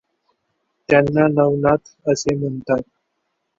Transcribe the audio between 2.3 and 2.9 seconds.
म्हणतात.